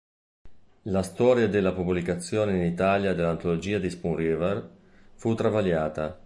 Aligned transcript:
La 0.85 1.03
storia 1.03 1.47
della 1.47 1.73
pubblicazione 1.73 2.57
in 2.57 2.63
Italia 2.63 3.13
dell"'Antologia 3.13 3.77
di 3.77 3.91
Spoon 3.91 4.15
River" 4.15 4.69
fu 5.13 5.35
travagliata. 5.35 6.17